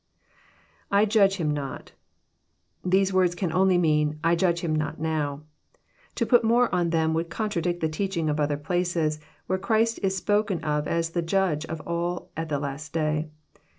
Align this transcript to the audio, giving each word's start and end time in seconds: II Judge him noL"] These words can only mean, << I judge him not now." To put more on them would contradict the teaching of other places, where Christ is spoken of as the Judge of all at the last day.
II 0.91 1.05
Judge 1.05 1.35
him 1.35 1.51
noL"] 1.53 1.77
These 2.83 3.13
words 3.13 3.35
can 3.35 3.53
only 3.53 3.77
mean, 3.77 4.17
<< 4.21 4.23
I 4.23 4.35
judge 4.35 4.61
him 4.61 4.73
not 4.75 4.99
now." 4.99 5.43
To 6.15 6.25
put 6.25 6.43
more 6.43 6.73
on 6.73 6.89
them 6.89 7.13
would 7.13 7.29
contradict 7.29 7.81
the 7.81 7.87
teaching 7.87 8.27
of 8.27 8.39
other 8.39 8.57
places, 8.57 9.19
where 9.45 9.59
Christ 9.59 9.99
is 10.01 10.17
spoken 10.17 10.59
of 10.63 10.87
as 10.87 11.11
the 11.11 11.21
Judge 11.21 11.67
of 11.67 11.81
all 11.81 12.31
at 12.35 12.49
the 12.49 12.57
last 12.57 12.93
day. 12.93 13.29